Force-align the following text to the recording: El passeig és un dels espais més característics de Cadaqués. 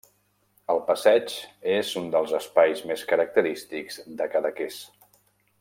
El 0.73 0.79
passeig 0.87 1.35
és 1.75 1.93
un 2.01 2.09
dels 2.17 2.35
espais 2.39 2.83
més 2.93 3.07
característics 3.13 4.03
de 4.23 4.33
Cadaqués. 4.37 4.85